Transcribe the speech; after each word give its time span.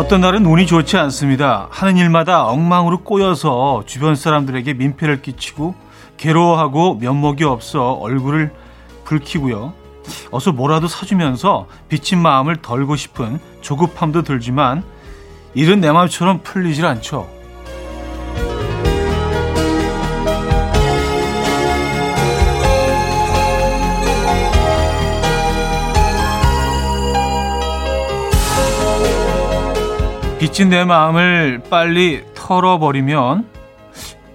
어떤 0.00 0.22
날은 0.22 0.46
운이 0.46 0.66
좋지 0.66 0.96
않습니다. 0.96 1.68
하는 1.70 1.98
일마다 1.98 2.46
엉망으로 2.46 3.02
꼬여서 3.02 3.82
주변 3.84 4.14
사람들에게 4.14 4.72
민폐를 4.72 5.20
끼치고 5.20 5.74
괴로워하고 6.16 6.94
면목이 6.94 7.44
없어 7.44 7.92
얼굴을 8.00 8.50
붉히고요. 9.04 9.74
어서 10.30 10.52
뭐라도 10.52 10.88
사주면서 10.88 11.66
비친 11.90 12.18
마음을 12.18 12.56
덜고 12.56 12.96
싶은 12.96 13.40
조급함도 13.60 14.22
들지만 14.22 14.84
일은 15.52 15.82
내 15.82 15.92
마음처럼 15.92 16.40
풀리질 16.44 16.86
않죠. 16.86 17.28
빚진 30.40 30.70
내 30.70 30.86
마음을 30.86 31.62
빨리 31.68 32.24
털어버리면 32.32 33.46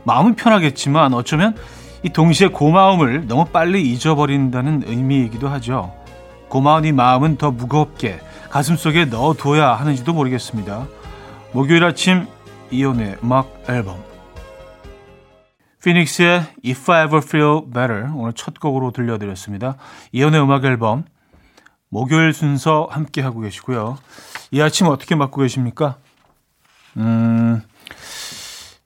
마음은 0.04 0.36
편하겠지만 0.36 1.16
어쩌면 1.16 1.56
이 2.04 2.10
동시에 2.10 2.50
고마움을 2.50 3.26
너무 3.26 3.46
빨리 3.46 3.92
잊어버린다는 3.92 4.84
의미이기도 4.86 5.50
하죠. 5.50 5.96
고마운 6.48 6.86
이 6.86 6.92
마음은 6.92 7.38
더 7.38 7.50
무겁게 7.50 8.20
가슴 8.52 8.76
속에 8.76 9.06
넣어둬야 9.06 9.74
하는지도 9.74 10.14
모르겠습니다. 10.14 10.86
목요일 11.54 11.84
아침 11.84 12.28
이연의 12.70 13.18
음악 13.24 13.64
앨범 13.68 13.98
피닉스의 15.84 16.44
If 16.64 16.92
I 16.92 17.06
Ever 17.06 17.24
Feel 17.26 17.62
Better 17.74 18.12
오늘 18.14 18.34
첫 18.34 18.60
곡으로 18.60 18.92
들려드렸습니다. 18.92 19.78
이연의 20.12 20.40
음악 20.40 20.66
앨범 20.66 21.06
목요일 21.90 22.34
순서 22.34 22.88
함께 22.92 23.22
하고 23.22 23.40
계시고요. 23.40 23.98
이 24.52 24.62
아침 24.62 24.88
어떻게 24.88 25.16
맞고 25.16 25.42
계십니까? 25.42 25.98
음, 26.98 27.62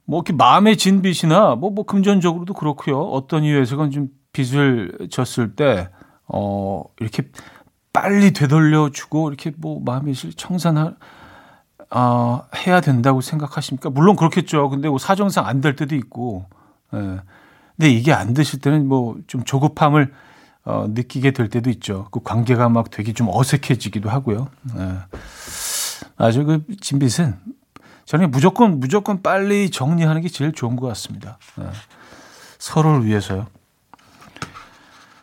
뭐 0.06 0.20
이렇게 0.20 0.34
마음의 0.34 0.78
진 0.78 1.02
빚이나 1.02 1.56
뭐, 1.56 1.70
뭐 1.70 1.86
금전적으로도 1.86 2.54
그렇고요. 2.54 3.00
어떤 3.00 3.44
이유에서건 3.44 3.92
좀 3.92 4.08
빚을 4.34 5.08
졌을 5.12 5.56
때, 5.56 5.90
어, 6.28 6.84
이렇게 7.00 7.24
빨리 7.94 8.32
되돌려주고 8.32 9.30
이렇게 9.30 9.52
뭐 9.58 9.82
마음의 9.84 10.14
실 10.14 10.34
청산할, 10.34 10.96
아, 11.92 12.44
해야 12.56 12.82
된다고 12.82 13.22
생각하십니까? 13.22 13.90
물론 13.90 14.16
그렇겠죠. 14.16 14.70
근데 14.70 14.90
뭐 14.90 14.98
사정상 15.00 15.48
안 15.48 15.62
될 15.62 15.76
때도 15.76 15.96
있고, 15.96 16.46
예. 16.94 17.20
근데 17.78 17.90
이게 17.92 18.14
안 18.14 18.34
되실 18.34 18.60
때는 18.60 18.88
뭐 18.88 19.16
좀 19.28 19.44
조급함을 19.44 20.14
어, 20.66 20.86
느끼게 20.90 21.32
될 21.32 21.50
때도 21.50 21.70
있죠. 21.72 22.08
그 22.12 22.20
관계가 22.22 22.70
막 22.70 22.92
되게 22.92 23.14
좀 23.14 23.28
어색해지기도 23.32 24.10
하고요. 24.10 24.50
예. 24.78 24.98
아주 26.18 26.46
그 26.46 26.64
진빚은 26.82 27.36
저는 28.10 28.32
무조건 28.32 28.80
무조건 28.80 29.22
빨리 29.22 29.70
정리하는 29.70 30.22
게 30.22 30.30
제일 30.30 30.52
좋은 30.52 30.76
것 30.76 30.88
같습니다. 30.88 31.38
예. 31.62 31.66
서로를 32.58 33.06
위해서요. 33.06 33.46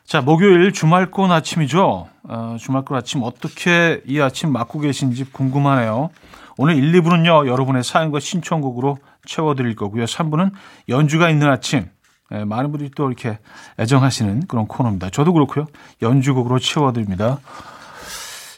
자, 0.05 0.20
목요일 0.20 0.73
주말권 0.73 1.33
아침이죠. 1.33 2.07
어, 2.23 2.57
주말권 2.61 2.97
아침 2.97 3.25
어떻게 3.25 4.01
이 4.07 4.20
아침 4.20 4.53
맞고 4.53 4.79
계신지 4.79 5.25
궁금하네요. 5.25 6.11
오늘 6.59 6.77
1, 6.77 6.92
2부는요, 6.92 7.48
여러분의 7.48 7.83
사연과 7.83 8.20
신청곡으로 8.20 8.98
채워드릴 9.27 9.75
거고요. 9.75 10.05
3부는 10.05 10.53
연주가 10.89 11.29
있는 11.29 11.48
아침. 11.51 11.91
예, 12.31 12.45
많은 12.45 12.70
분들이 12.70 12.92
또 12.95 13.08
이렇게 13.08 13.41
애정하시는 13.80 14.47
그런 14.47 14.68
코너입니다. 14.68 15.11
저도 15.11 15.33
그렇고요. 15.33 15.67
연주곡으로 16.03 16.61
채워드립니다. 16.61 17.41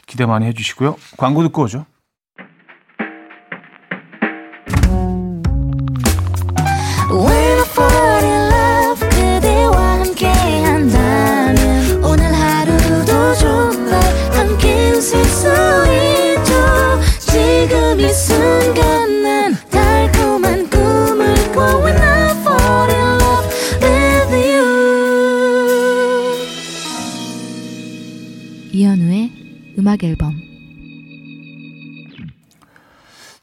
기대 0.05 0.27
많이 0.27 0.45
해주시고요. 0.45 0.97
광고 1.17 1.41
듣고 1.41 1.63
오죠. 1.63 1.87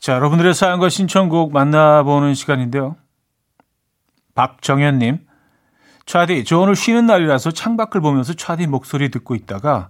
자, 0.07 0.13
여러분들의 0.13 0.55
사연과 0.55 0.89
신청곡 0.89 1.53
만나보는 1.53 2.35
시간인데요. 2.35 2.95
박정현님, 4.37 5.27
차디, 6.07 6.45
저 6.45 6.61
오늘 6.61 6.77
쉬는 6.77 7.07
날이라서 7.07 7.51
창밖을 7.51 8.01
보면서 8.01 8.33
차디 8.33 8.69
목소리 8.69 9.11
듣고 9.11 9.35
있다가 9.35 9.89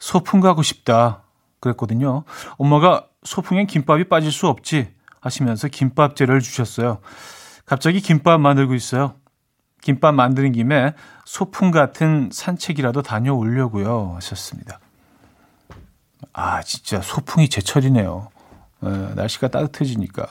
소풍 0.00 0.40
가고 0.40 0.64
싶다 0.64 1.22
그랬거든요. 1.60 2.24
엄마가 2.56 3.06
소풍엔 3.22 3.68
김밥이 3.68 4.08
빠질 4.08 4.32
수 4.32 4.48
없지 4.48 4.92
하시면서 5.20 5.68
김밥재를 5.68 6.40
주셨어요. 6.40 6.98
갑자기 7.64 8.00
김밥 8.00 8.40
만들고 8.40 8.74
있어요. 8.74 9.14
김밥 9.80 10.16
만드는 10.16 10.50
김에 10.50 10.94
소풍 11.24 11.70
같은 11.70 12.30
산책이라도 12.32 13.02
다녀오려고요 13.02 14.14
하셨습니다. 14.16 14.80
아, 16.32 16.60
진짜 16.62 17.00
소풍이 17.00 17.48
제철이네요. 17.48 18.30
에, 18.84 18.88
예, 18.88 19.14
날씨가 19.14 19.48
따뜻해지니까. 19.48 20.26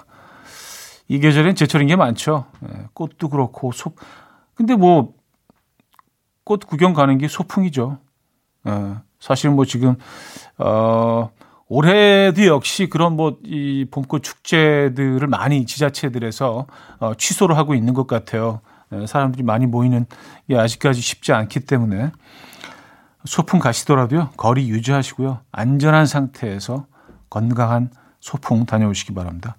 이 1.09 1.19
계절엔 1.19 1.55
제철인 1.55 1.87
게 1.87 1.95
많죠. 1.95 2.45
에, 2.63 2.67
예, 2.73 2.85
꽃도 2.93 3.29
그렇고, 3.29 3.71
소, 3.71 3.93
근데 4.55 4.75
뭐, 4.75 5.13
꽃 6.43 6.65
구경 6.65 6.93
가는 6.93 7.17
게 7.17 7.27
소풍이죠. 7.27 7.97
에, 8.67 8.71
예, 8.71 8.95
사실 9.19 9.49
뭐 9.49 9.65
지금, 9.65 9.95
어, 10.57 11.29
올해도 11.67 12.45
역시 12.45 12.87
그런 12.87 13.15
뭐, 13.15 13.37
이 13.43 13.85
봄꽃 13.91 14.23
축제들을 14.23 15.27
많이 15.27 15.65
지자체들에서 15.65 16.67
어, 16.99 17.13
취소를 17.15 17.57
하고 17.57 17.75
있는 17.75 17.93
것 17.93 18.07
같아요. 18.07 18.61
에, 18.93 19.05
사람들이 19.05 19.43
많이 19.43 19.65
모이는 19.65 20.05
게 20.47 20.57
아직까지 20.57 21.01
쉽지 21.01 21.33
않기 21.33 21.61
때문에. 21.61 22.11
소풍 23.25 23.59
가시더라도요, 23.59 24.29
거리 24.37 24.69
유지하시고요. 24.69 25.41
안전한 25.51 26.05
상태에서 26.05 26.85
건강한 27.29 27.91
소풍 28.19 28.65
다녀오시기 28.65 29.13
바랍니다. 29.13 29.57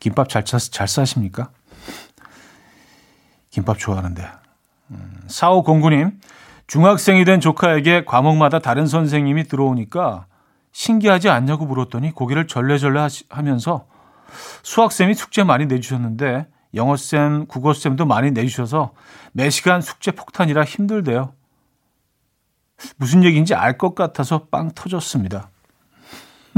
김밥 0.00 0.28
잘, 0.28 0.44
차, 0.44 0.58
잘 0.58 0.88
싸십니까? 0.88 1.50
김밥 3.50 3.78
좋아하는데. 3.78 4.28
음, 4.90 5.20
4509님, 5.26 6.18
중학생이 6.66 7.24
된 7.24 7.40
조카에게 7.40 8.04
과목마다 8.04 8.58
다른 8.58 8.86
선생님이 8.86 9.44
들어오니까 9.44 10.26
신기하지 10.72 11.28
않냐고 11.28 11.66
물었더니 11.66 12.12
고개를 12.12 12.46
절레절레 12.46 13.06
하면서 13.30 13.86
수학쌤이 14.62 15.14
숙제 15.14 15.42
많이 15.42 15.66
내주셨는데 15.66 16.46
영어쌤, 16.74 17.46
국어쌤도 17.46 18.04
많이 18.04 18.30
내주셔서 18.30 18.92
매 19.32 19.48
시간 19.50 19.80
숙제 19.80 20.10
폭탄이라 20.10 20.64
힘들대요. 20.64 21.32
무슨 22.96 23.24
얘기인지 23.24 23.54
알 23.54 23.78
것 23.78 23.94
같아서 23.94 24.46
빵 24.50 24.70
터졌습니다. 24.72 25.50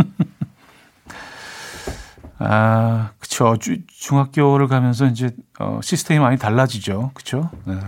아, 2.39 3.11
그쵸. 3.19 3.57
주, 3.59 3.85
중학교를 3.87 4.67
가면서 4.67 5.07
이제, 5.07 5.31
어, 5.59 5.81
시스템이 5.83 6.21
많이 6.21 6.39
달라지죠. 6.39 7.11
그쵸. 7.15 7.51
네. 7.65 7.79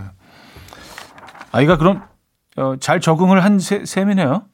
아이가 1.51 1.77
그럼, 1.77 2.03
어, 2.55 2.75
잘 2.79 3.01
적응을 3.01 3.43
한 3.43 3.59
세, 3.59 3.85
셈이네요. 3.85 4.45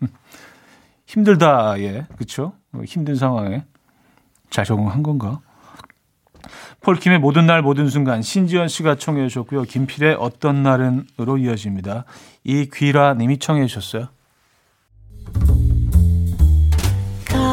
힘들다, 1.06 1.80
예. 1.80 2.06
그쵸. 2.18 2.52
어, 2.72 2.82
힘든 2.84 3.14
상황에 3.14 3.64
잘 4.50 4.64
적응한 4.64 5.02
건가? 5.02 5.40
폴킴의 6.82 7.18
모든 7.18 7.46
날 7.46 7.62
모든 7.62 7.88
순간 7.88 8.22
신지연 8.22 8.68
씨가 8.68 8.94
청해 8.94 9.26
주셨고요. 9.28 9.62
김필의 9.62 10.16
어떤 10.20 10.62
날은으로 10.62 11.38
이어집니다. 11.38 12.04
이귀라 12.44 13.14
님이 13.14 13.38
청해 13.38 13.66
주셨어요. 13.66 14.08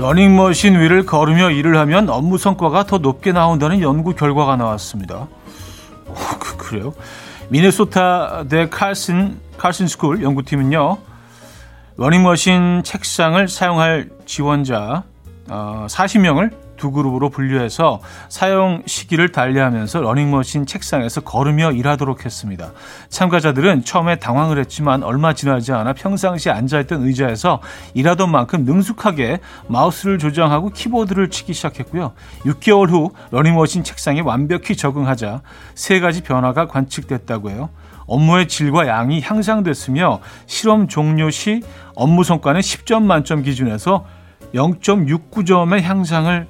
러닝머신 0.00 0.80
위를 0.80 1.04
걸으며 1.04 1.50
일을 1.50 1.76
하면 1.76 2.08
업무 2.08 2.38
성과가 2.38 2.84
더 2.84 2.96
높게 2.96 3.32
나온다는 3.32 3.82
연구 3.82 4.14
결과가 4.14 4.56
나왔습니다. 4.56 5.28
어, 6.06 6.14
그, 6.38 6.56
그래요? 6.56 6.94
미네소타 7.50 8.44
대 8.48 8.70
칼슨, 8.70 9.38
칼슨 9.58 9.86
스쿨 9.86 10.22
연구팀은요, 10.22 10.96
러닝머신 11.98 12.80
책상을 12.82 13.46
사용할 13.48 14.08
지원자 14.24 15.02
어, 15.50 15.86
40명을 15.90 16.50
두 16.80 16.90
그룹으로 16.90 17.28
분류해서 17.28 18.00
사용 18.30 18.82
시기를 18.86 19.32
달리하면서 19.32 20.00
러닝머신 20.00 20.64
책상에서 20.64 21.20
걸으며 21.20 21.72
일하도록 21.72 22.24
했습니다. 22.24 22.72
참가자들은 23.10 23.84
처음에 23.84 24.16
당황을 24.16 24.58
했지만 24.58 25.02
얼마 25.02 25.34
지나지 25.34 25.72
않아 25.72 25.92
평상시 25.92 26.48
앉아있던 26.48 27.06
의자에서 27.06 27.60
일하던 27.92 28.30
만큼 28.30 28.64
능숙하게 28.64 29.40
마우스를 29.68 30.18
조정하고 30.18 30.70
키보드를 30.70 31.28
치기 31.28 31.52
시작했고요. 31.52 32.12
6개월 32.46 32.88
후 32.88 33.12
러닝머신 33.30 33.84
책상에 33.84 34.20
완벽히 34.20 34.74
적응하자 34.74 35.42
세 35.74 36.00
가지 36.00 36.22
변화가 36.22 36.66
관측됐다고 36.66 37.50
해요. 37.50 37.68
업무의 38.06 38.48
질과 38.48 38.88
양이 38.88 39.20
향상됐으며 39.20 40.20
실험 40.46 40.88
종료 40.88 41.28
시 41.30 41.62
업무 41.94 42.24
성과는 42.24 42.62
10점 42.62 43.02
만점 43.02 43.42
기준에서 43.42 44.06
0.69점의 44.54 45.82
향상을 45.82 46.48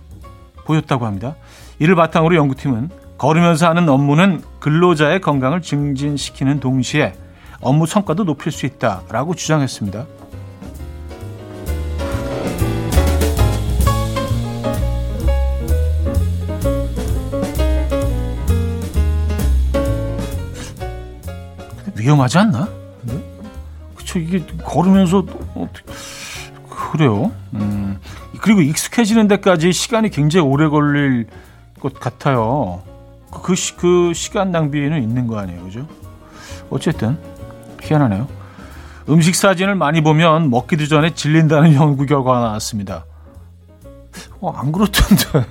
보였다고 0.70 1.06
합니다. 1.06 1.34
이를 1.81 1.96
바탕으로 1.96 2.37
연구팀은 2.37 2.90
걸으면서 3.19 3.69
하는 3.69 3.88
업무는 3.88 4.43
근로자의 4.61 5.20
건강을 5.20 5.62
증진시키는 5.62 6.61
동시에 6.61 7.14
업무 7.61 7.87
성과도 7.87 8.25
높일 8.25 8.52
수 8.52 8.67
있다라고 8.67 9.34
주장했습니다. 9.34 10.06
위험하지 21.96 22.38
않나? 22.38 22.69
네? 23.02 23.22
그쵸 23.94 24.19
이게 24.19 24.43
걸으면서 24.64 25.19
어떻게 25.55 25.93
그래요. 26.70 27.31
음, 27.55 27.99
그리고 28.41 28.63
익숙해지는 28.63 29.29
데까지 29.29 29.73
시간이 29.73 30.11
굉장히 30.11 30.47
오래 30.47 30.69
걸릴 30.69 31.27
것 31.79 31.95
같아요. 31.95 32.83
그, 33.31 33.55
시, 33.55 33.77
그 33.77 34.13
시간 34.15 34.51
낭비는 34.51 35.03
있는 35.03 35.27
거 35.27 35.39
아니에요. 35.39 35.63
그죠? 35.63 35.87
어쨌든, 36.71 37.19
희한하네요. 37.81 38.27
음식 39.09 39.35
사진을 39.35 39.75
많이 39.75 40.03
보면 40.03 40.51
먹기도 40.51 40.87
전에 40.87 41.15
질린다는 41.15 41.75
연구 41.75 42.07
결과가 42.07 42.41
나왔습니다. 42.41 43.05
어, 44.41 44.51
안 44.51 44.73
그렇던데. 44.73 45.49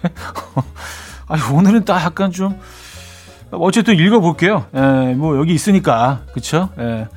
아니, 1.27 1.41
오늘은 1.53 1.85
딱 1.85 2.03
약간 2.03 2.31
좀, 2.31 2.59
어쨌든 3.51 3.97
읽어볼게요. 3.97 4.65
에, 4.75 5.09
예, 5.09 5.13
뭐, 5.13 5.37
여기 5.37 5.53
있으니까. 5.53 6.21
그쵸? 6.33 6.69
에, 6.77 6.83
예. 6.83 7.07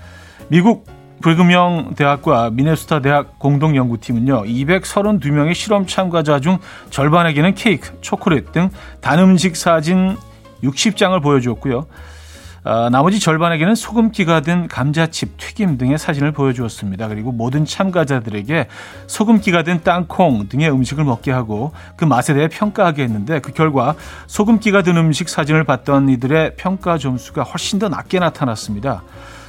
미국 0.49 0.87
불금형 1.23 1.95
대학과 1.97 2.51
미네소타 2.51 3.01
대학 3.01 3.39
공동 3.39 3.75
연구팀은요. 3.77 4.43
232명의 4.45 5.55
실험 5.55 5.87
참가자 5.87 6.41
중 6.41 6.59
절반에게는 6.91 7.55
케이크, 7.55 7.99
초콜릿 8.01 8.53
등 8.53 8.69
단음식 9.01 9.57
사진 9.57 10.17
60장을 10.63 11.21
보여주었고요. 11.23 11.87
어, 12.65 12.89
나머지 12.91 13.19
절반에게는 13.19 13.75
소금기가 13.75 14.41
든 14.41 14.69
감자칩, 14.69 15.37
튀김 15.37 15.79
등의 15.79 15.99
사진을 15.99 16.31
보여주었습니다. 16.31 17.09
그리고 17.09 17.33
모든 17.33 17.65
참가자들에게 17.65 18.69
소금기가 19.09 19.65
든 19.65 19.83
땅콩 19.83 20.49
등의 20.49 20.71
음식을 20.71 21.03
먹게 21.03 21.33
하고 21.33 21.73
그 21.97 22.05
맛에 22.05 22.35
대해 22.35 22.47
평가하게 22.49 23.03
했는데 23.03 23.41
그 23.41 23.53
결과 23.53 23.97
소금기가 24.29 24.83
든 24.83 24.97
음식 24.97 25.29
사진을 25.29 25.65
봤던 25.65 26.09
이들의 26.09 26.55
평가 26.57 26.99
점수가 26.99 27.43
훨씬 27.43 27.81
더 27.81 27.89
낮게 27.89 28.21
나타났습니다. 28.21 29.03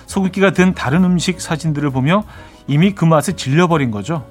소금기가 0.06 0.52
든 0.52 0.74
다른 0.74 1.04
음식 1.04 1.42
사진들을 1.42 1.90
보며 1.92 2.24
이미 2.68 2.94
그 2.94 3.06
맛에 3.06 3.36
질려버린 3.36 3.92
거죠. 3.92 4.26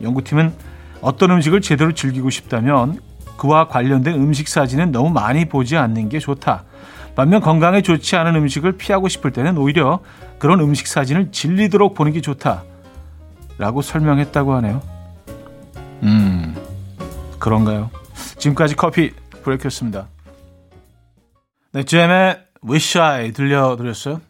연구팀은 0.00 0.52
어떤 1.00 1.30
음식을 1.30 1.60
제대로 1.60 1.92
즐기고 1.92 2.30
싶다면 2.30 3.00
그와 3.36 3.68
관련된 3.68 4.14
음식 4.14 4.48
사진은 4.48 4.92
너무 4.92 5.10
많이 5.10 5.46
보지 5.46 5.76
않는 5.76 6.08
게 6.08 6.18
좋다. 6.18 6.64
반면 7.14 7.40
건강에 7.40 7.82
좋지 7.82 8.16
않은 8.16 8.36
음식을 8.36 8.72
피하고 8.72 9.08
싶을 9.08 9.32
때는 9.32 9.58
오히려 9.58 10.00
그런 10.38 10.60
음식 10.60 10.86
사진을 10.86 11.30
질리도록 11.32 11.94
보는 11.94 12.12
게 12.12 12.20
좋다. 12.20 12.64
라고 13.58 13.82
설명했다고 13.82 14.54
하네요. 14.54 14.82
음, 16.02 16.56
그런가요? 17.38 17.90
지금까지 18.38 18.76
커피 18.76 19.12
브레이크였습니다. 19.42 20.06
네, 21.72 21.84
잼의 21.84 22.38
Wish 22.64 22.98
I 22.98 23.32
들려드렸어요. 23.32 24.20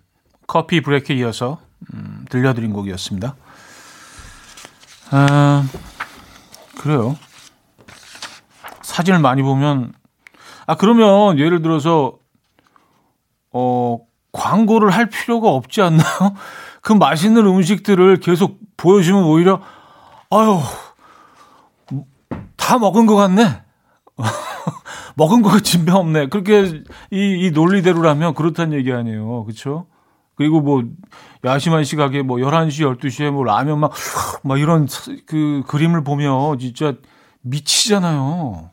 커피 0.52 0.82
브레이크에 0.82 1.16
이어서 1.16 1.60
음, 1.94 2.26
들려드린 2.28 2.74
곡이었습니다. 2.74 3.36
아, 5.10 5.66
그래요. 6.78 7.16
사진을 8.82 9.20
많이 9.20 9.42
보면 9.42 9.94
아 10.66 10.74
그러면 10.76 11.38
예를 11.38 11.62
들어서 11.62 12.18
어 13.50 13.98
광고를 14.32 14.90
할 14.90 15.08
필요가 15.08 15.48
없지 15.48 15.80
않나요? 15.80 16.04
그 16.82 16.92
맛있는 16.92 17.46
음식들을 17.46 18.18
계속 18.20 18.58
보여주면 18.76 19.24
오히려 19.24 19.62
아유 20.28 20.60
다 22.58 22.78
먹은 22.78 23.06
것 23.06 23.16
같네. 23.16 23.62
먹은 25.16 25.40
거 25.40 25.60
진배 25.60 25.92
없네. 25.92 26.26
그렇게 26.26 26.82
이, 27.10 27.46
이 27.46 27.50
논리대로라면 27.52 28.34
그렇다는 28.34 28.76
얘기 28.76 28.92
아니에요. 28.92 29.44
그렇죠? 29.44 29.86
그리고 30.42 30.60
뭐 30.60 30.82
야심한 31.44 31.84
시각에 31.84 32.22
뭐 32.22 32.38
11시, 32.38 32.98
12시에 32.98 33.30
뭐 33.30 33.44
라면 33.44 33.78
막, 33.78 33.92
막 34.42 34.58
이런 34.58 34.88
그 35.26 35.62
그림을 35.68 36.02
보면 36.02 36.58
진짜 36.58 36.94
미치잖아요. 37.42 38.70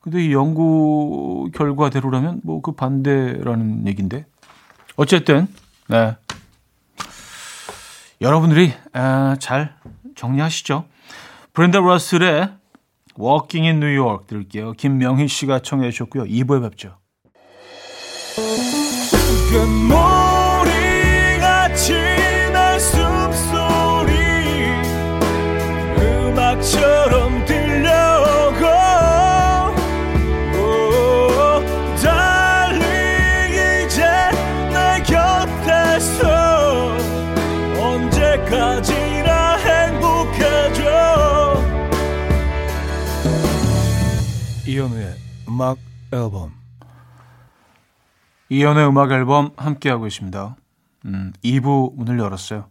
근데 0.00 0.24
이 0.24 0.32
연구 0.32 1.50
결과대로라면 1.54 2.40
뭐 2.42 2.62
그 2.62 2.72
반대라는 2.72 3.86
얘기인데. 3.86 4.24
어쨌든, 4.96 5.46
네. 5.88 6.16
여러분들이 8.22 8.72
아, 8.94 9.36
잘 9.38 9.76
정리하시죠. 10.16 10.86
브렌다 11.52 11.80
러슬의 11.80 12.48
in 13.54 13.76
New 13.76 13.94
York 13.94 14.26
들을게요. 14.26 14.72
김명희 14.72 15.28
씨가 15.28 15.58
청해 15.60 15.90
주셨고요. 15.90 16.24
2부에 16.24 16.62
뵙죠. 16.62 16.96
음악 45.58 45.78
앨범 46.12 46.54
이현우의 48.48 48.86
음악 48.86 49.10
앨범 49.10 49.50
함께하고 49.56 50.06
있습니다. 50.06 50.56
음, 51.06 51.32
2부 51.42 51.96
문을 51.96 52.20
열었어요. 52.20 52.70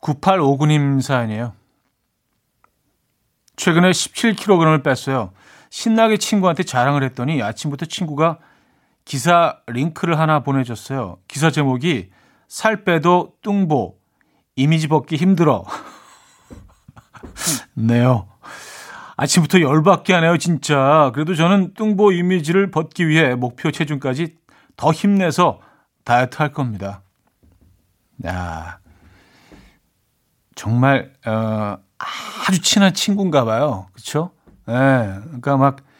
9859님 0.00 1.00
사연이에요. 1.00 1.52
최근에 3.54 3.90
17kg을 3.90 4.82
뺐어요. 4.82 5.30
신나게 5.70 6.16
친구한테 6.16 6.64
자랑을 6.64 7.04
했더니 7.04 7.40
아침부터 7.40 7.86
친구가 7.86 8.40
기사 9.04 9.60
링크를 9.68 10.18
하나 10.18 10.40
보내줬어요. 10.40 11.18
기사 11.28 11.52
제목이 11.52 12.10
살 12.48 12.82
빼도 12.82 13.34
뚱보 13.42 13.96
이미지 14.56 14.88
벗기 14.88 15.14
힘들어. 15.14 15.64
네요. 17.74 18.26
아침부터 19.20 19.60
열받게 19.60 20.12
하네요, 20.14 20.38
진짜. 20.38 21.10
그래도 21.14 21.34
저는 21.34 21.74
뚱보 21.74 22.12
이미지를 22.12 22.70
벗기 22.70 23.06
위해 23.06 23.34
목표 23.34 23.70
체중까지 23.70 24.36
더 24.76 24.92
힘내서 24.92 25.60
다이어트 26.04 26.38
할 26.38 26.52
겁니다. 26.52 27.02
야, 28.26 28.78
정말 30.54 31.12
어, 31.26 31.76
아주 32.48 32.62
친한 32.62 32.94
친구인가 32.94 33.44
봐요. 33.44 33.88
그렇죠? 33.92 34.32
예. 34.68 34.72
네, 34.72 35.18
그러니까 35.24 35.56
막 35.56 35.90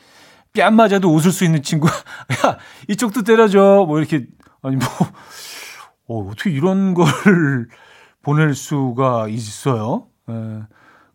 뺨 0.53 0.75
맞아도 0.75 1.15
웃을 1.15 1.31
수 1.31 1.45
있는 1.45 1.63
친구. 1.63 1.87
야, 2.47 2.59
이쪽도 2.89 3.23
때려줘. 3.23 3.85
뭐 3.87 3.99
이렇게 3.99 4.27
아니 4.63 4.77
뭐 4.77 4.87
어, 6.09 6.29
어떻게 6.31 6.51
이런 6.51 6.95
걸 6.95 7.07
보낼 8.23 8.55
수가 8.55 9.29
있어요? 9.29 10.09
예. 10.29 10.63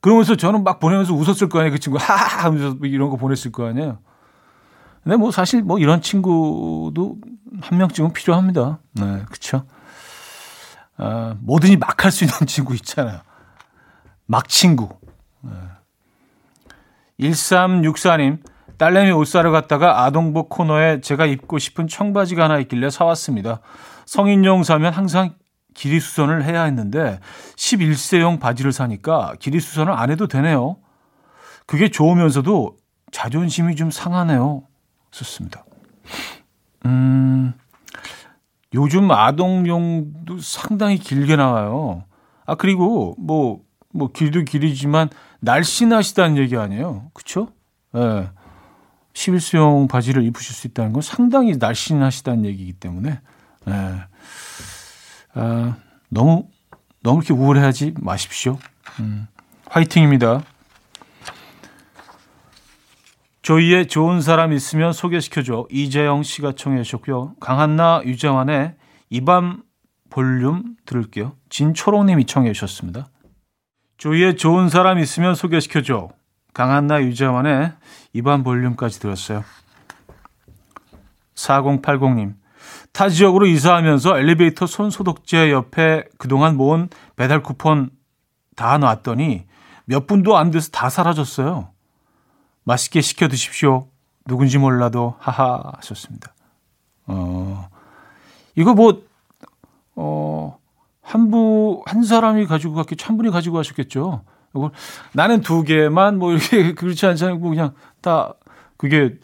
그러면서 0.06 0.36
저는 0.36 0.64
막 0.64 0.80
보내면서 0.80 1.16
웃었을 1.16 1.50
거 1.50 1.58
아니에요. 1.58 1.72
그 1.72 1.80
친구 1.80 1.98
하하 2.00 2.46
하면서 2.46 2.76
뭐 2.76 2.88
이런 2.88 3.10
거 3.10 3.18
보냈을 3.18 3.52
거 3.52 3.66
아니에요. 3.66 3.98
근데 5.04 5.18
뭐 5.18 5.32
사실 5.32 5.64
뭐 5.64 5.80
이런 5.80 6.00
친구도 6.00 7.18
한 7.60 7.80
명쯤은 7.80 8.14
필요합니다. 8.14 8.78
네, 8.94 9.24
그렇죠. 9.26 9.66
아, 10.98 11.36
뭐든지 11.40 11.78
막 11.78 12.06
할 12.06 12.12
수 12.12 12.24
있는 12.24 12.38
친구 12.46 12.76
있잖아요. 12.76 13.22
막 14.28 14.48
친구. 14.48 14.90
네. 15.42 15.52
1364님, 17.20 18.44
딸내미 18.78 19.12
옷 19.12 19.26
사러 19.26 19.50
갔다가 19.50 20.04
아동복 20.04 20.50
코너에 20.50 21.02
제가 21.02 21.26
입고 21.26 21.58
싶은 21.58 21.88
청바지가 21.88 22.44
하나 22.44 22.60
있길래 22.60 22.92
사왔습니다. 22.92 23.60
성인용 24.06 24.62
사면 24.62 24.94
항상 24.94 25.34
길이 25.76 26.00
수선을 26.00 26.44
해야 26.44 26.64
했는데 26.64 27.20
11세용 27.58 28.40
바지를 28.40 28.72
사니까 28.72 29.36
길이 29.40 29.60
수선을 29.60 29.94
안 29.94 30.10
해도 30.10 30.28
되네요. 30.28 30.78
그게 31.68 31.90
좋으면서도 31.90 32.78
자존심이 33.12 33.76
좀 33.76 33.92
상하네요. 33.92 34.64
썼습니다. 35.12 35.64
음, 36.86 37.54
요즘 38.74 39.12
아동용도 39.12 40.40
상당히 40.40 40.98
길게 40.98 41.36
나와요. 41.36 42.04
아, 42.46 42.56
그리고 42.56 43.16
뭐, 43.18 43.62
뭐, 43.92 44.12
길도 44.12 44.44
길이지만 44.44 45.10
날씬하시다는 45.40 46.38
얘기 46.38 46.58
아니에요. 46.58 47.10
그쵸? 47.14 47.50
예. 47.96 48.00
네. 48.00 48.30
11수용 49.14 49.88
바지를 49.88 50.24
입으실 50.24 50.54
수 50.54 50.68
있다는 50.68 50.92
건 50.92 51.02
상당히 51.02 51.56
날씬하시다는 51.58 52.46
얘기이기 52.46 52.74
때문에, 52.74 53.22
예. 53.68 53.72
네. 53.72 54.02
아, 55.36 55.76
너무, 56.10 56.48
너무 57.04 57.20
이렇게 57.20 57.34
우울해하지 57.34 57.94
마십시오. 58.00 58.58
음, 59.00 59.28
화이팅입니다. 59.68 60.42
조이의 63.42 63.88
좋은 63.88 64.22
사람 64.22 64.54
있으면 64.54 64.92
소개시켜줘. 64.92 65.68
이재영 65.70 66.24
씨가 66.24 66.54
청해 66.54 66.82
주셨고요. 66.84 67.36
강한나, 67.40 68.02
유재환의 68.04 68.76
이 69.12 69.22
밤 69.22 69.62
볼륨 70.10 70.76
들을게요. 70.86 71.36
진초롱님이 71.50 72.26
청해 72.26 72.54
주셨습니다. 72.54 73.06
조이의 73.98 74.38
좋은 74.38 74.70
사람 74.70 74.98
있으면 74.98 75.36
소개시켜줘. 75.36 76.10
강한나, 76.54 77.02
유재환의 77.04 77.74
이 78.14 78.22
밤 78.24 78.44
볼륨까지 78.44 79.00
들었어요. 79.00 79.44
4080님. 81.36 82.34
타 82.92 83.10
지역으로 83.10 83.46
이사하면서 83.46 84.18
엘리베이터 84.20 84.66
손 84.68 84.90
소독제 84.90 85.52
옆에 85.52 86.06
그동안 86.18 86.58
모은 86.58 86.90
배달 87.16 87.44
쿠폰 87.44 87.90
다 88.56 88.78
놨더니 88.78 89.46
몇 89.86 90.08
분도 90.08 90.38
안 90.38 90.52
돼서 90.52 90.70
다 90.72 90.90
사라졌어요. 90.90 91.70
맛있게 92.64 93.02
시켜 93.02 93.28
드십시오. 93.28 93.88
누군지 94.28 94.58
몰라도 94.58 95.16
하하 95.20 95.74
하셨습니다. 95.78 96.34
어, 97.08 97.70
이거 98.56 98.74
뭐, 98.74 99.04
어, 99.96 100.58
한 101.02 101.30
부, 101.30 101.84
한 101.86 102.04
사람이 102.04 102.48
가지고 102.48 102.74
갔겠죠. 102.74 103.08
한 103.08 103.18
분이 103.18 103.30
가지고 103.30 103.58
가셨겠죠. 103.58 104.24
이걸 104.56 104.72
나는 105.14 105.42
두 105.42 105.64
개만 105.64 106.18
뭐 106.18 106.32
이렇게 106.32 106.74
그렇지 106.76 107.06
않잖아요. 107.06 107.38
뭐 107.38 107.50
그냥 107.50 107.74
다 108.02 108.34
그게 108.78 109.18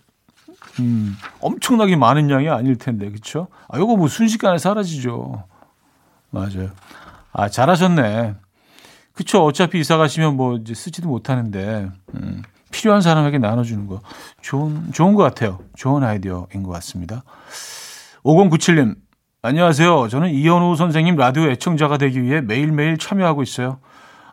음, 0.82 1.16
엄청나게 1.40 1.96
많은 1.96 2.30
양이 2.30 2.50
아닐 2.50 2.78
텐데, 2.78 3.10
그쵸? 3.10 3.48
아, 3.70 3.78
요거 3.78 3.96
뭐 3.96 4.08
순식간에 4.08 4.58
사라지죠. 4.58 5.44
맞아요. 6.32 6.72
아, 7.32 7.50
잘하셨네. 7.50 8.36
그쵸? 9.14 9.44
어차피 9.44 9.80
이사 9.80 9.98
가시면 9.98 10.36
뭐 10.36 10.56
이제 10.58 10.74
쓰지도 10.74 11.08
못하는데, 11.08 11.90
음, 12.16 12.42
필요한 12.72 13.02
사람에게 13.02 13.38
나눠주는 13.38 13.86
거 13.86 14.02
좋은 14.42 14.92
좋은 14.94 15.14
것 15.14 15.24
같아요. 15.24 15.60
좋은 15.76 16.04
아이디어인 16.04 16.64
것 16.64 16.72
같습니다. 16.72 17.24
5097님 18.24 18.96
안녕하세요. 19.44 20.08
저는 20.08 20.30
이현우 20.30 20.76
선생님 20.76 21.16
라디오 21.16 21.50
애청자가 21.50 21.98
되기 21.98 22.24
위해 22.24 22.42
매일매일 22.42 22.98
참여하고 22.98 23.44
있어요. 23.44 23.80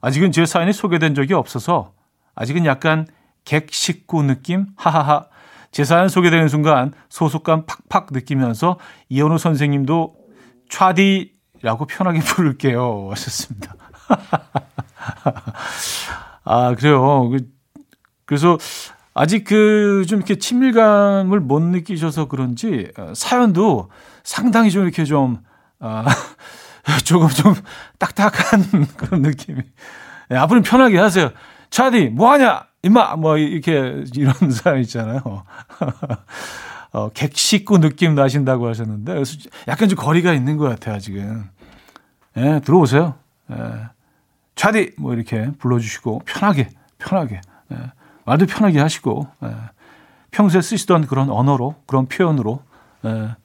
아직은 0.01 0.33
제 0.33 0.47
사연이 0.47 0.73
소개된 0.73 1.15
적이 1.15 1.35
없어서 1.35 1.93
아직은 2.35 2.65
약간 2.65 3.07
객 3.45 3.73
식구 3.73 4.23
느낌 4.23 4.67
하하하 4.77 5.27
제 5.71 5.85
사연 5.85 6.09
소개되는 6.09 6.49
순간 6.49 6.93
소속감 7.09 7.67
팍팍 7.67 8.09
느끼면서 8.13 8.79
이현우 9.09 9.39
선생님도 9.39 10.15
차디라고 10.71 11.87
편하게 11.87 12.21
부를게요 12.25 13.09
하셨습니다. 13.11 13.75
아 16.45 16.75
그래요. 16.75 17.29
그 17.29 17.39
그래서 18.25 18.59
아직 19.15 19.45
그 19.45 20.05
좀 20.09 20.19
이렇게 20.19 20.37
친밀감을 20.37 21.41
못 21.41 21.61
느끼셔서 21.61 22.29
그런지 22.29 22.91
어, 22.99 23.13
사연도 23.15 23.91
상당히 24.25 24.71
좀 24.71 24.85
이렇게 24.85 25.05
좀 25.05 25.39
아, 25.81 26.05
조금 27.05 27.29
좀 27.29 27.55
딱딱한 27.99 28.87
그런 28.97 29.23
느낌이. 29.23 29.61
네, 30.31 30.37
앞으로 30.37 30.63
편하게 30.63 30.99
하세요. 30.99 31.31
차디 31.71 32.09
뭐 32.11 32.31
하냐? 32.33 32.65
임마 32.83 33.17
뭐 33.17 33.37
이렇게 33.37 34.05
이런 34.15 34.35
사연 34.51 34.81
있잖아요. 34.81 35.23
어, 36.93 37.11
객식구 37.11 37.81
느낌 37.81 38.15
나신다고 38.15 38.67
하셨는데 38.69 39.13
그래서 39.13 39.37
약간 39.67 39.89
좀 39.89 39.99
거리가 39.99 40.33
있는 40.33 40.57
것 40.57 40.69
같아요 40.69 40.95
아직은. 40.97 41.45
예, 42.37 42.41
네, 42.41 42.61
들어오세요. 42.61 43.15
예. 43.51 43.57
차디 44.55 44.93
뭐 44.99 45.15
이렇게 45.15 45.51
불러주시고 45.59 46.23
편하게 46.25 46.71
편하게. 46.99 47.41
예. 47.73 47.77
말도 48.25 48.47
편하게 48.47 48.81
하시고 48.81 49.29
예. 49.45 49.55
평소에 50.31 50.63
쓰시던 50.63 51.07
그런 51.07 51.31
언어로 51.31 51.77
그런 51.87 52.07
표현으로 52.07 52.63
예. 53.05 53.37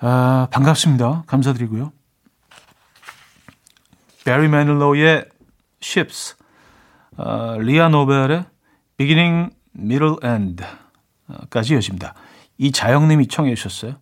아, 0.00 0.46
반갑습니다. 0.50 1.24
감사드리고요. 1.26 1.92
베리 4.24 4.48
매닐로의 4.48 5.24
Ships, 5.82 6.36
어, 7.18 7.56
리아 7.58 7.88
노벨의 7.88 8.44
Beginning, 8.96 9.50
Middle, 9.76 10.16
End까지 10.22 11.74
여십니다. 11.74 12.14
이자영님이 12.58 13.26
청해 13.26 13.54
주셨어요. 13.56 13.96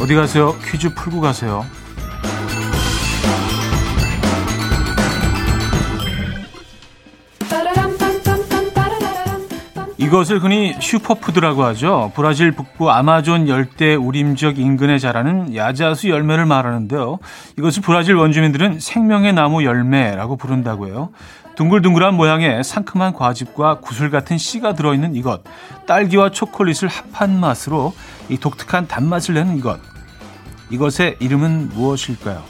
어디 0.00 0.14
가세요? 0.14 0.54
퀴즈 0.64 0.94
풀고 0.94 1.20
가세요. 1.20 1.64
이것을 10.08 10.42
흔히 10.42 10.74
슈퍼푸드라고 10.80 11.64
하죠. 11.64 12.12
브라질 12.14 12.52
북부 12.52 12.90
아마존 12.90 13.46
열대 13.46 13.94
우림지역 13.94 14.58
인근에 14.58 14.98
자라는 14.98 15.54
야자수 15.54 16.08
열매를 16.08 16.46
말하는데요. 16.46 17.18
이것을 17.58 17.82
브라질 17.82 18.14
원주민들은 18.14 18.80
생명의 18.80 19.34
나무 19.34 19.64
열매라고 19.64 20.36
부른다고 20.36 20.86
해요. 20.86 21.10
둥글둥글한 21.56 22.14
모양의 22.14 22.64
상큼한 22.64 23.12
과즙과 23.12 23.80
구슬 23.80 24.08
같은 24.08 24.38
씨가 24.38 24.72
들어있는 24.72 25.14
이것. 25.14 25.42
딸기와 25.86 26.30
초콜릿을 26.30 26.88
합한 26.88 27.38
맛으로 27.38 27.92
이 28.30 28.38
독특한 28.38 28.88
단맛을 28.88 29.34
내는 29.34 29.58
이것. 29.58 29.78
이것의 30.70 31.16
이름은 31.20 31.68
무엇일까요? 31.68 32.42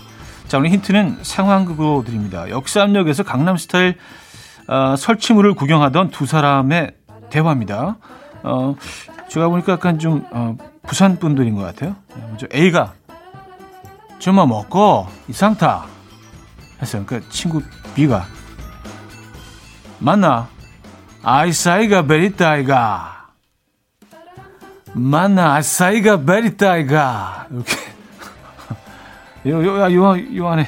자, 0.46 0.58
오늘 0.58 0.70
힌트는 0.70 1.18
상황극으로 1.22 2.04
드립니다. 2.06 2.48
역삼역에서 2.50 3.24
강남 3.24 3.56
스타일 3.56 3.96
어, 4.68 4.94
설치물을 4.96 5.54
구경하던 5.54 6.10
두 6.10 6.24
사람의 6.24 6.92
대화입니다. 7.30 7.96
어, 8.42 8.74
제가 9.28 9.48
보니까 9.48 9.74
약간 9.74 9.98
좀 9.98 10.26
어, 10.30 10.56
부산 10.82 11.18
분들인 11.18 11.54
것 11.54 11.62
같아요. 11.62 11.96
먼저 12.14 12.46
A가 12.54 12.94
좀만 14.18 14.48
먹고 14.48 15.06
이 15.28 15.32
상타 15.32 15.86
했어요. 16.80 17.04
그러니까 17.06 17.30
친구 17.30 17.62
B가 17.94 18.26
맞나? 19.98 20.48
아이사이가 21.22 22.02
베리타이가 22.06 23.26
맞나? 24.94 25.54
아이사이가 25.54 26.24
베리타이가 26.24 27.48
이렇게 27.50 27.76
요, 29.50 29.64
요, 29.64 29.94
요, 29.94 30.36
요 30.36 30.48
안에 30.48 30.66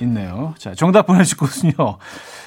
있네요. 0.00 0.54
자, 0.58 0.74
정답 0.74 1.06
보내실 1.06 1.36
곳은요. 1.36 1.72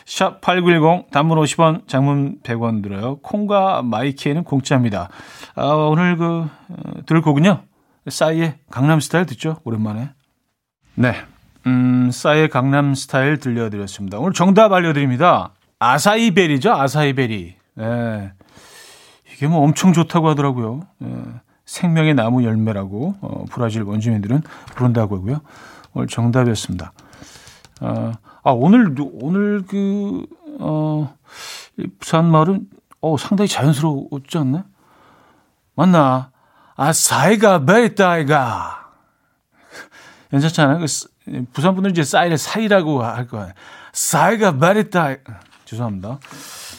샵 0.06 0.40
8910, 0.42 1.10
단문 1.12 1.38
50원, 1.40 1.88
장문 1.88 2.40
100원 2.44 2.84
들어요. 2.84 3.18
콩과 3.18 3.82
마이키에는 3.82 4.44
공짜입니다. 4.44 5.10
아, 5.56 5.66
오늘 5.66 6.16
그, 6.18 6.48
어, 6.70 7.06
들을 7.06 7.22
곡은요. 7.22 7.64
싸이의 8.08 8.60
강남 8.70 9.00
스타일 9.00 9.26
듣죠? 9.26 9.58
오랜만에. 9.64 10.12
네. 10.94 11.16
음, 11.66 12.12
싸이의 12.12 12.50
강남 12.50 12.94
스타일 12.94 13.40
들려드렸습니다. 13.40 14.20
오늘 14.20 14.34
정답 14.34 14.72
알려드립니다. 14.72 15.54
아사이베리죠, 15.80 16.72
아사이베리. 16.72 17.56
예. 17.80 18.32
이게 19.34 19.48
뭐 19.48 19.62
엄청 19.62 19.92
좋다고 19.92 20.30
하더라고요. 20.30 20.82
예. 21.04 21.08
생명의 21.66 22.14
나무 22.14 22.44
열매라고 22.44 23.16
어, 23.22 23.46
브라질 23.50 23.82
원주민들은 23.82 24.44
부른다고 24.76 25.18
하고요. 25.18 25.42
오늘 25.94 26.08
정답이었습니다. 26.08 26.94
아, 27.82 28.14
아 28.46 28.52
오늘 28.52 28.96
오늘 29.00 29.64
그 29.68 30.26
어, 30.60 31.18
부산 32.00 32.30
말은 32.30 32.68
어, 33.02 33.18
상당히 33.18 33.48
자연스러웠지 33.48 34.38
않나? 34.38 34.66
맞나? 35.74 36.32
아, 36.76 36.94
사이가 36.94 37.66
베이다이가. 37.66 38.92
괜찮잖아요. 40.32 40.80
그, 40.80 41.46
부산 41.54 41.74
분들은 41.74 41.92
이제 41.92 42.04
사이를 42.04 42.38
사이라고 42.38 43.04
할 43.04 43.28
거예요. 43.28 43.52
사이가 43.94 44.58
베이다이. 44.58 45.18
죄송합니다. 45.66 46.20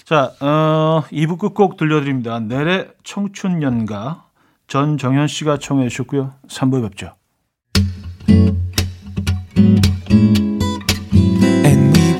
자, 0.05 0.33
어, 0.41 1.03
2부 1.11 1.39
끝곡 1.39 1.77
들려드립니다. 1.77 2.39
내래 2.39 2.89
청춘연가 3.03 4.25
전정현 4.69 5.27
씨가 5.27 5.59
청해 5.59 5.89
주셨고요. 5.89 6.33
3부 6.49 6.89
뵙죠. 6.89 7.15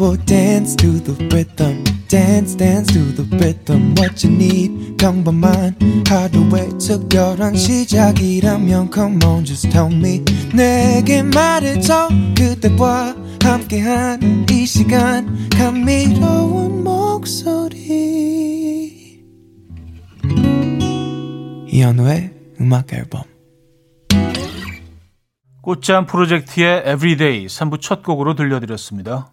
And 0.07 0.15
we 0.15 0.19
will 0.19 0.25
dance 0.25 0.77
to 0.77 1.01
the 1.01 1.15
rhythm. 1.35 1.83
dance 2.09 2.55
dance 2.57 2.93
to 2.93 3.01
the 3.17 3.25
rhythm 3.37 3.95
what 3.99 4.25
you 4.25 4.33
need 4.33 4.97
평범한 4.97 5.75
하루의 6.09 6.79
특별한 6.79 7.57
시작이라면 7.57 8.91
come 8.95 9.19
on 9.25 9.45
just 9.45 9.69
tell 9.71 9.93
me 9.93 10.23
내게 10.55 11.25
말해줘 11.25 12.09
그대와 12.39 13.17
함께한 13.43 14.47
이 14.49 14.65
시간 14.67 15.49
감미로운 15.51 16.85
목소리 16.85 17.65
이현우의 21.67 22.31
음악 22.61 22.93
앨범 22.93 23.23
꽃잠 25.63 26.07
프로젝트의 26.07 26.83
Everyday 26.87 27.47
3부 27.47 27.81
첫 27.81 28.05
곡으로 28.05 28.37
들려드렸습니다. 28.37 29.33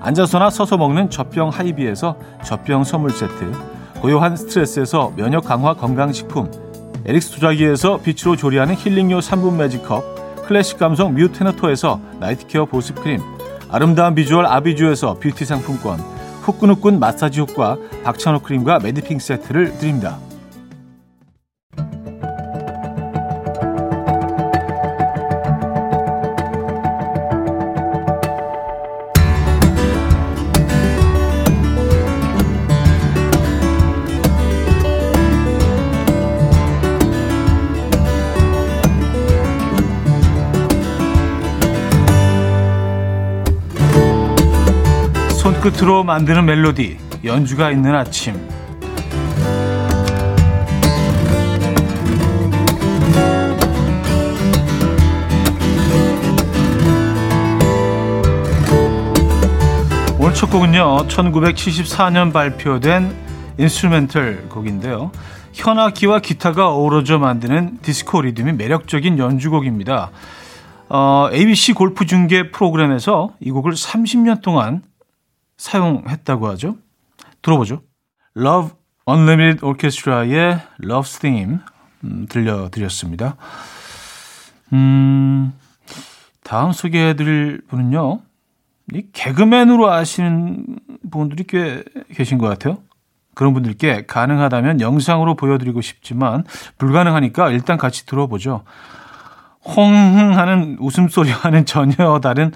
앉아서나 0.00 0.50
서서 0.50 0.76
먹는 0.76 1.10
젖병 1.10 1.48
하이비에서 1.48 2.16
젖병 2.44 2.84
선물 2.84 3.10
세트 3.10 3.52
고요한 4.00 4.36
스트레스에서 4.36 5.12
면역 5.16 5.44
강화 5.44 5.74
건강식품 5.74 6.50
에릭스 7.04 7.32
도자기에서 7.32 8.00
빛으로 8.02 8.36
조리하는 8.36 8.74
힐링요 8.74 9.18
3분 9.18 9.56
매직컵 9.56 10.46
클래식 10.46 10.78
감성 10.78 11.14
뮤테너토에서 11.14 12.00
night 12.20 12.46
care 12.46 12.66
보습크림 12.66 13.20
아름다운 13.70 14.14
비주얼 14.14 14.46
아비주에서 14.46 15.14
뷰티 15.14 15.44
상품권 15.44 15.98
후끈후끈 16.46 17.00
마사지 17.00 17.40
효과 17.40 17.76
박찬호 18.04 18.40
크림과 18.40 18.78
매디핑 18.78 19.18
세트를 19.18 19.78
드립니다. 19.78 20.18
끝으로 45.66 46.04
만드는 46.04 46.44
멜로디 46.44 46.96
연주가 47.24 47.72
있는 47.72 47.92
아침. 47.92 48.34
오늘 60.20 60.34
첫 60.34 60.50
곡은요 60.50 61.08
1974년 61.08 62.32
발표된 62.32 63.12
인스트루멘털 63.58 64.48
곡인데요. 64.48 65.10
현악기와 65.52 66.20
기타가 66.20 66.68
어우러져 66.68 67.18
만드는 67.18 67.78
디스코 67.82 68.20
리듬이 68.20 68.52
매력적인 68.52 69.18
연주곡입니다. 69.18 70.12
어, 70.90 71.28
ABC 71.32 71.72
골프 71.72 72.06
중계 72.06 72.52
프로그램에서 72.52 73.30
이 73.40 73.50
곡을 73.50 73.72
30년 73.72 74.42
동안 74.42 74.82
사용했다고 75.56 76.48
하죠. 76.48 76.76
들어보죠. 77.42 77.82
Love 78.36 78.72
Unlimited 79.08 79.64
Orchestra의 79.64 80.60
Love 80.82 81.20
Theme 81.20 81.58
음, 82.04 82.26
들려드렸습니다. 82.28 83.36
음, 84.72 85.52
다음 86.42 86.72
소개해드릴 86.72 87.62
분은요. 87.68 88.20
이 88.94 89.06
개그맨으로 89.12 89.90
아시는 89.90 90.64
분들이 91.10 91.44
꽤 91.44 91.82
계신 92.14 92.38
것 92.38 92.46
같아요. 92.46 92.78
그런 93.34 93.52
분들께 93.52 94.06
가능하다면 94.06 94.80
영상으로 94.80 95.34
보여드리고 95.34 95.80
싶지만 95.80 96.44
불가능하니까 96.78 97.50
일단 97.50 97.76
같이 97.76 98.06
들어보죠. 98.06 98.64
홍 99.66 100.38
하는 100.38 100.76
웃음소리 100.78 101.30
하는 101.30 101.64
전혀 101.66 102.20
다른 102.20 102.52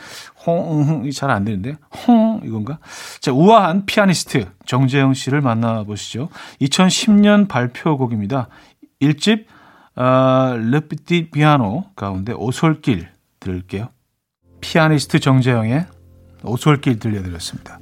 홍이 0.46 1.12
잘 1.12 1.30
안 1.30 1.44
되는데 1.44 1.74
홍 2.06 2.40
이건가? 2.44 2.78
자 3.20 3.32
우아한 3.32 3.84
피아니스트 3.86 4.46
정재형 4.64 5.14
씨를 5.14 5.40
만나보시죠. 5.40 6.28
2010년 6.60 7.48
발표곡입니다. 7.48 8.48
1집 9.02 9.46
어, 9.96 10.56
Le 10.56 10.77
Petit 10.77 11.30
Piano 11.30 11.84
가운데 11.96 12.32
오솔길 12.32 13.08
들을게요. 13.40 13.88
피아니스트 14.60 15.18
정재형의 15.20 15.86
오솔길 16.44 16.98
들려드렸습니다. 16.98 17.80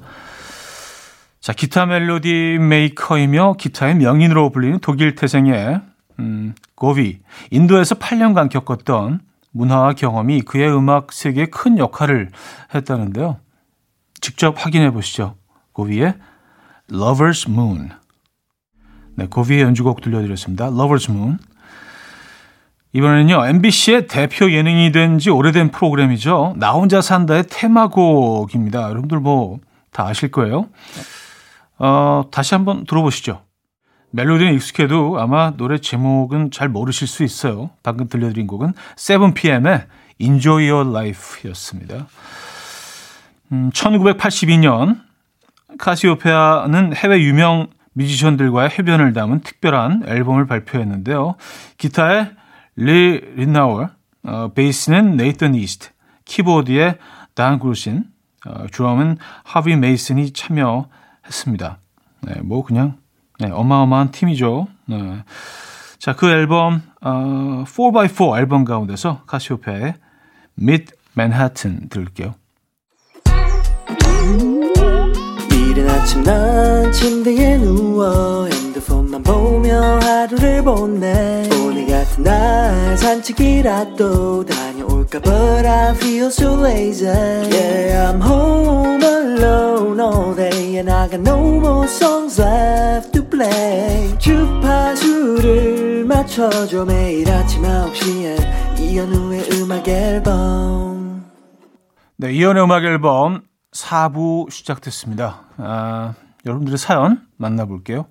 자 1.39 1.53
기타 1.53 1.85
멜로디 1.85 2.57
메이커이며 2.59 3.53
기타의 3.57 3.95
명인으로 3.95 4.49
불리는 4.49 4.79
독일 4.79 5.15
태생의 5.15 5.81
음, 6.19 6.53
고비, 6.75 7.19
인도에서 7.51 7.95
8년간 7.95 8.49
겪었던 8.49 9.21
문화와 9.51 9.93
경험이 9.93 10.41
그의 10.41 10.71
음악 10.75 11.11
세계에 11.11 11.47
큰 11.47 11.77
역할을 11.77 12.29
했다는데요. 12.75 13.37
직접 14.21 14.55
확인해 14.63 14.91
보시죠. 14.91 15.35
고비의 15.73 16.13
Lover's 16.91 17.49
Moon. 17.49 17.89
네, 19.15 19.27
고비의 19.27 19.61
연주곡 19.61 20.01
들려드렸습니다. 20.01 20.69
Lover's 20.69 21.09
Moon. 21.09 21.39
이번에는요, 22.93 23.45
MBC의 23.45 24.07
대표 24.07 24.51
예능이 24.51 24.91
된 24.91 25.19
지 25.19 25.29
오래된 25.29 25.71
프로그램이죠. 25.71 26.55
나 26.57 26.71
혼자 26.71 27.01
산다의 27.01 27.45
테마곡입니다. 27.47 28.83
여러분들 28.89 29.19
뭐 29.19 29.59
다 29.91 30.05
아실 30.05 30.29
거예요. 30.31 30.69
어, 31.77 32.23
다시 32.31 32.53
한번 32.53 32.85
들어보시죠. 32.85 33.41
멜로디는 34.11 34.53
익숙해도 34.55 35.19
아마 35.19 35.51
노래 35.55 35.77
제목은 35.77 36.51
잘 36.51 36.69
모르실 36.69 37.07
수 37.07 37.23
있어요. 37.23 37.69
방금 37.83 38.07
들려드린 38.07 38.47
곡은 38.47 38.73
7pm의 38.95 39.85
Enjoy 40.19 40.69
Your 40.69 40.89
Life였습니다. 40.89 42.07
음, 43.51 43.69
1982년 43.71 45.01
카시오페아는 45.77 46.95
해외 46.95 47.21
유명 47.21 47.67
뮤지션들과의 47.93 48.69
협연을 48.71 49.13
담은 49.13 49.41
특별한 49.41 50.03
앨범을 50.07 50.47
발표했는데요. 50.47 51.35
기타에 51.77 52.31
리 52.75 53.19
릿나워, 53.35 53.89
어, 54.23 54.51
베이스는 54.53 55.17
네이턴 55.17 55.55
이스트, 55.55 55.89
키보드에 56.25 56.97
단 57.33 57.59
그루신, 57.59 58.05
어, 58.45 58.67
드럼은 58.71 59.17
하비 59.43 59.75
메이슨이 59.75 60.31
참여했습니다. 60.31 61.79
네, 62.21 62.41
뭐 62.41 62.63
그냥 62.63 62.97
네, 63.39 63.49
어마어마한 63.49 64.11
팀이죠. 64.11 64.67
네. 64.85 65.23
자, 65.97 66.13
그 66.15 66.29
앨범 66.29 66.81
어, 67.01 67.63
4x4 67.65 68.37
앨범 68.39 68.65
가운데서 68.65 69.21
카시오페아의 69.25 69.95
Mid 70.59 70.91
Manhattan 71.17 71.89
들을게요. 71.89 72.35
이른 75.51 75.89
아침 75.89 76.23
난 76.23 76.91
침대에 76.91 77.57
누워 77.57 78.47
핸드폰만 78.47 79.23
보며 79.23 79.99
하루를 79.99 80.63
보내 80.63 81.47
오늘 81.63 81.87
같은 81.87 82.23
날 82.23 82.97
산책이라도 82.97 84.45
다 84.45 84.68
녀올까 85.09 85.21
But 85.21 85.65
I 85.65 85.93
feel 85.95 86.27
so 86.27 86.55
lazy 86.55 87.05
Yeah 87.05 88.11
I'm 88.11 88.21
home 88.21 89.03
alone 89.03 89.99
all 89.99 90.35
day 90.35 90.77
And 90.77 90.89
I 90.89 91.07
got 91.09 91.21
no 91.21 91.59
more 91.59 91.87
songs 91.87 92.39
left 92.39 93.11
to 93.13 93.23
play 93.27 94.17
주파수를 94.19 96.05
맞춰줘 96.05 96.85
매일 96.85 97.29
아침 97.29 97.63
9시에 97.63 98.79
이현우의 98.79 99.49
음악 99.53 99.87
앨범 99.87 101.25
네, 102.17 102.31
이현우의 102.31 102.63
음악 102.63 102.83
앨범 102.83 103.41
4부 103.71 104.51
시작됐습니다. 104.51 105.41
아, 105.57 106.13
여러분들의 106.45 106.77
사연 106.77 107.21
만나볼게요. 107.37 108.07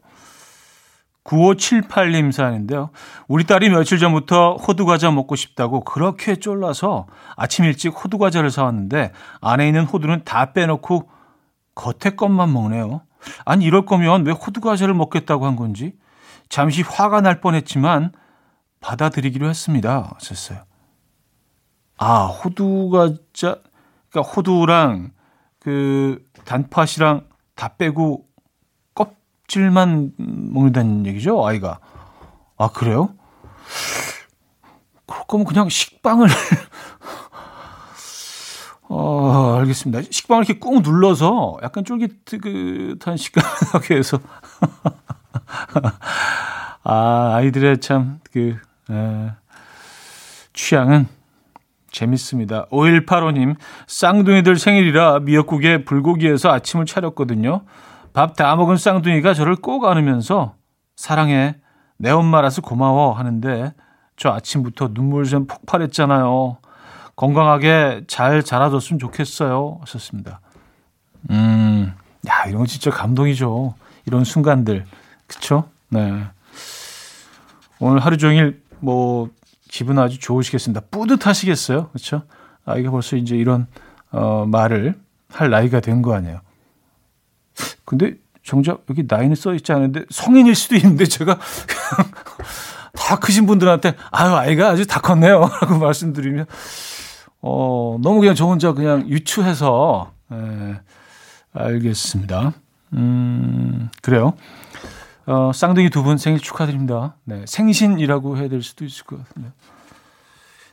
9578님 1.28 2.32
사연인데요. 2.32 2.90
우리 3.26 3.44
딸이 3.44 3.68
며칠 3.68 3.98
전부터 3.98 4.56
호두과자 4.56 5.10
먹고 5.10 5.36
싶다고 5.36 5.84
그렇게 5.84 6.36
쫄라서 6.36 7.06
아침 7.36 7.66
일찍 7.66 7.88
호두과자를 7.88 8.50
사왔는데 8.50 9.12
안에 9.42 9.66
있는 9.66 9.84
호두는 9.84 10.24
다 10.24 10.52
빼놓고 10.52 11.10
겉에 11.74 12.16
것만 12.16 12.52
먹네요. 12.52 13.02
아니 13.44 13.66
이럴 13.66 13.84
거면 13.84 14.24
왜 14.24 14.32
호두과자를 14.32 14.94
먹겠다고 14.94 15.44
한 15.44 15.56
건지 15.56 15.92
잠시 16.48 16.82
화가 16.82 17.20
날 17.20 17.40
뻔했지만 17.40 18.12
받아들이기로 18.80 19.48
했습니다. 19.48 20.12
하셨어요. 20.14 20.62
아 21.98 22.24
호두과자 22.24 23.58
그러니까 24.10 24.32
호두랑 24.32 25.10
그 25.58 26.24
단팥이랑 26.46 27.26
다 27.54 27.76
빼고 27.76 28.27
껍질만 29.48 30.12
먹는다는 30.18 31.06
얘기죠, 31.06 31.46
아이가. 31.46 31.78
아, 32.58 32.68
그래요? 32.68 33.14
거면 35.26 35.46
그냥 35.46 35.68
식빵을 35.68 36.28
어, 38.88 39.56
알겠습니다. 39.58 40.02
식빵을 40.10 40.44
이렇게 40.44 40.58
꾹 40.58 40.82
눌러서 40.82 41.58
약간 41.62 41.84
쫄깃한 41.84 43.16
식감을 43.16 43.48
하게 43.72 43.96
해서. 43.96 44.18
아, 46.84 47.34
아이들의 47.36 47.80
참, 47.80 48.20
그, 48.32 48.56
에, 48.90 49.30
취향은 50.54 51.06
재밌습니다. 51.90 52.66
5185님, 52.68 53.56
쌍둥이들 53.86 54.56
생일이라 54.56 55.20
미역국에 55.20 55.84
불고기에서 55.84 56.50
아침을 56.50 56.86
차렸거든요. 56.86 57.64
밥 58.18 58.34
다 58.34 58.56
먹은 58.56 58.76
쌍둥이가 58.78 59.32
저를 59.32 59.54
꼭 59.54 59.84
안으면서 59.84 60.56
사랑해, 60.96 61.54
내 61.98 62.10
엄마라서 62.10 62.62
고마워 62.62 63.12
하는데 63.12 63.72
저 64.16 64.30
아침부터 64.30 64.92
눈물 64.92 65.24
좀 65.24 65.46
폭발했잖아요. 65.46 66.58
건강하게 67.14 68.02
잘 68.08 68.42
자라줬으면 68.42 68.98
좋겠어요. 68.98 69.78
하셨습니다. 69.82 70.40
음, 71.30 71.94
야, 72.28 72.44
이런 72.48 72.62
거 72.62 72.66
진짜 72.66 72.90
감동이죠. 72.90 73.74
이런 74.06 74.24
순간들. 74.24 74.84
그쵸? 75.28 75.68
네. 75.88 76.24
오늘 77.78 78.00
하루 78.00 78.16
종일 78.16 78.60
뭐 78.80 79.28
기분 79.68 79.96
아주 80.00 80.18
좋으시겠습니다. 80.18 80.80
뿌듯하시겠어요. 80.90 81.90
그렇죠? 81.90 82.22
아이가 82.64 82.90
벌써 82.90 83.14
이제 83.14 83.36
이런 83.36 83.68
어, 84.10 84.44
말을 84.44 84.98
할 85.30 85.50
나이가 85.50 85.78
된 85.78 86.02
거 86.02 86.14
아니에요. 86.14 86.40
근데 87.88 88.16
정작 88.44 88.84
여기 88.90 89.04
나이는 89.08 89.34
써 89.34 89.54
있지 89.54 89.72
않은데 89.72 90.04
성인일 90.10 90.54
수도 90.54 90.76
있는데 90.76 91.06
제가 91.06 91.38
다 92.92 93.18
크신 93.18 93.46
분들한테 93.46 93.94
아유 94.10 94.34
아이가 94.34 94.68
아주 94.68 94.86
다 94.86 95.00
컸네요라고 95.00 95.78
말씀드리면 95.80 96.44
어 97.40 97.96
너무 98.02 98.20
그냥 98.20 98.34
저 98.34 98.44
혼자 98.44 98.74
그냥 98.74 99.08
유추해서 99.08 100.12
예, 100.32 100.80
알겠습니다. 101.54 102.52
음 102.92 103.88
그래요. 104.02 104.34
어, 105.24 105.50
쌍둥이 105.54 105.88
두 105.88 106.02
분 106.02 106.18
생일 106.18 106.40
축하드립니다. 106.40 107.16
네, 107.24 107.44
생신이라고 107.46 108.36
해야 108.36 108.48
될 108.48 108.62
수도 108.62 108.84
있을 108.84 109.04
것 109.04 109.18
같은데. 109.26 109.50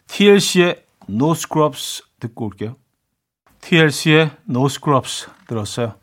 TLC의 0.08 0.84
No 1.10 1.32
Scrubs 1.32 2.04
듣고 2.20 2.46
올게요. 2.48 2.76
TLC의 3.62 4.32
No 4.50 4.66
Scrubs 4.66 5.28
들었어요. 5.48 5.96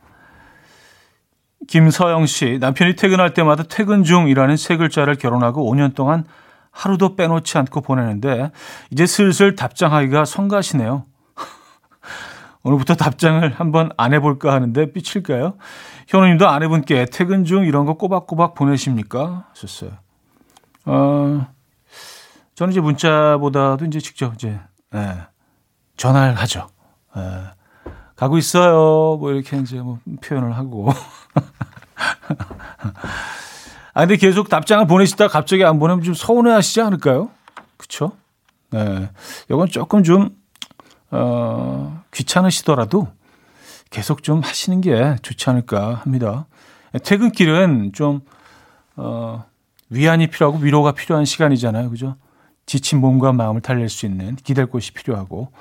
김서영 1.68 2.26
씨, 2.26 2.58
남편이 2.60 2.96
퇴근할 2.96 3.34
때마다 3.34 3.62
퇴근 3.62 4.04
중이라는 4.04 4.56
세 4.56 4.76
글자를 4.76 5.16
결혼하고 5.16 5.70
5년 5.72 5.94
동안 5.94 6.24
하루도 6.70 7.16
빼놓지 7.16 7.58
않고 7.58 7.82
보내는데 7.82 8.50
이제 8.90 9.06
슬슬 9.06 9.54
답장하기가 9.54 10.24
성가시네요. 10.24 11.04
오늘부터 12.64 12.94
답장을 12.94 13.52
한번 13.52 13.90
안 13.96 14.14
해볼까 14.14 14.52
하는데 14.52 14.92
삐칠까요? 14.92 15.54
현우님도 16.08 16.48
아내분께 16.48 17.06
퇴근 17.06 17.44
중 17.44 17.64
이런 17.64 17.86
거 17.86 17.94
꼬박꼬박 17.94 18.54
보내십니까? 18.54 19.46
하셨어요. 19.50 19.90
어, 20.86 21.46
저는 22.54 22.72
이제 22.72 22.80
문자보다도 22.80 23.84
이제 23.84 24.00
직접 24.00 24.34
이제, 24.34 24.58
예, 24.94 25.16
전화를 25.96 26.34
하죠. 26.34 26.68
예, 27.16 27.20
가고 28.16 28.38
있어요. 28.38 29.16
뭐 29.18 29.32
이렇게 29.32 29.58
이제 29.58 29.80
뭐 29.80 29.98
표현을 30.22 30.56
하고. 30.56 30.88
아, 33.94 34.00
근데 34.00 34.16
계속 34.16 34.48
답장을 34.48 34.86
보내시다가 34.86 35.30
갑자기 35.30 35.64
안 35.64 35.78
보내면 35.78 36.02
좀 36.02 36.14
서운해 36.14 36.50
하시지 36.50 36.80
않을까요? 36.80 37.30
그쵸? 37.76 38.12
네. 38.70 39.10
이건 39.50 39.68
조금 39.68 40.02
좀, 40.02 40.30
어, 41.10 42.02
귀찮으시더라도 42.12 43.08
계속 43.90 44.22
좀 44.22 44.40
하시는 44.40 44.80
게 44.80 45.16
좋지 45.20 45.50
않을까 45.50 45.96
합니다. 45.96 46.46
퇴근길은 47.04 47.92
좀, 47.92 48.22
어, 48.96 49.44
위안이 49.90 50.28
필요하고 50.28 50.58
위로가 50.58 50.92
필요한 50.92 51.26
시간이잖아요. 51.26 51.90
그죠? 51.90 52.16
지친 52.64 52.98
몸과 53.00 53.32
마음을 53.32 53.60
달랠 53.60 53.90
수 53.90 54.06
있는 54.06 54.36
기댈 54.36 54.64
곳이 54.66 54.92
필요하고. 54.92 55.52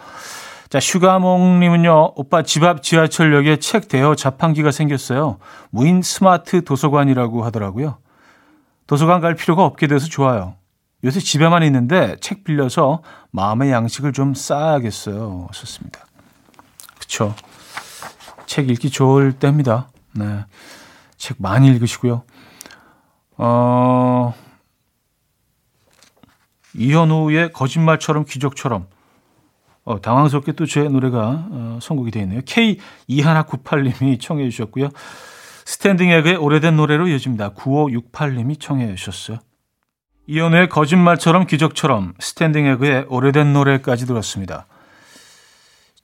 자, 0.71 0.79
슈가몽님은요, 0.79 2.13
오빠 2.15 2.43
집 2.43 2.63
앞 2.63 2.81
지하철역에 2.81 3.57
책 3.57 3.89
대여 3.89 4.15
자판기가 4.15 4.71
생겼어요. 4.71 5.38
무인 5.69 6.01
스마트 6.01 6.63
도서관이라고 6.63 7.43
하더라고요. 7.43 7.97
도서관 8.88 9.19
갈 9.19 9.36
필요가 9.36 9.65
없게 9.65 9.88
돼서 9.88 10.07
좋아요. 10.07 10.55
요새 11.03 11.19
집에만 11.19 11.63
있는데 11.63 12.15
책 12.21 12.45
빌려서 12.45 13.03
마음의 13.31 13.69
양식을 13.69 14.13
좀 14.13 14.34
쌓아야겠어요. 14.34 15.47
하셨습니다. 15.49 16.05
그쵸. 16.97 17.36
책 18.45 18.69
읽기 18.69 18.91
좋을 18.91 19.34
때입니다. 19.34 19.89
네. 20.13 20.45
책 21.17 21.36
많이 21.41 21.67
읽으시고요. 21.67 22.23
어, 23.36 24.34
이현우의 26.75 27.51
거짓말처럼 27.51 28.23
기적처럼 28.23 28.88
어, 29.84 30.00
당황스럽게 30.00 30.54
또 30.54 30.65
제 30.65 30.84
노래가 30.84 31.48
어, 31.50 31.80
선곡이 31.82 32.12
되어 32.12 32.24
있네요. 32.24 32.41
K2198님이 32.41 34.20
청해 34.20 34.50
주셨고요. 34.50 34.89
스탠딩 35.65 36.10
에그의 36.10 36.36
오래된 36.38 36.76
노래로 36.76 37.08
이어집니다. 37.08 37.54
9568님이 37.54 38.60
청해 38.60 38.96
주셨어요. 38.96 39.39
이현우의 40.28 40.70
거짓말처럼 40.70 41.46
기적처럼 41.46 42.13
스탠딩 42.20 42.65
에그의 42.67 43.06
오래된 43.10 43.54
노래까지 43.54 44.06
들었습니다. 44.06 44.67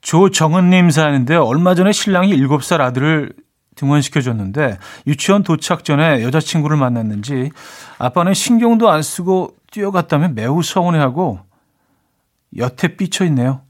조정은님 0.00 0.90
사연인데 0.90 1.36
얼마 1.36 1.74
전에 1.74 1.92
신랑이 1.92 2.36
7살 2.36 2.80
아들을 2.80 3.32
등원시켜줬는데 3.74 4.78
유치원 5.06 5.42
도착 5.44 5.84
전에 5.84 6.22
여자친구를 6.22 6.76
만났는지 6.76 7.50
아빠는 7.98 8.34
신경도 8.34 8.90
안 8.90 9.02
쓰고 9.02 9.56
뛰어갔다면 9.70 10.34
매우 10.34 10.62
서운해하고 10.62 11.40
여태 12.56 12.96
삐쳐 12.96 13.24
있네요. 13.26 13.62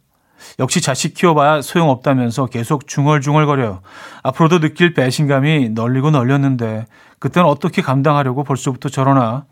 역시 0.58 0.80
자식 0.80 1.14
키워봐야 1.14 1.62
소용없다면서 1.62 2.46
계속 2.46 2.86
중얼중얼거려요. 2.86 3.80
앞으로도 4.22 4.60
느낄 4.60 4.94
배신감이 4.94 5.70
널리고 5.70 6.10
널렸는데 6.10 6.86
그때는 7.18 7.48
어떻게 7.48 7.82
감당하려고 7.82 8.44
벌써부터 8.44 8.88
저러나. 8.88 9.46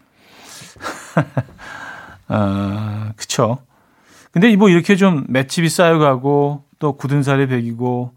아, 2.29 3.13
그쵸. 3.17 3.59
근데 4.31 4.55
뭐 4.57 4.69
이렇게 4.69 4.97
좀 4.97 5.25
맷집이 5.29 5.69
쌓여가고 5.69 6.65
또 6.79 6.97
굳은 6.97 7.23
살이 7.23 7.47
배기고 7.47 8.13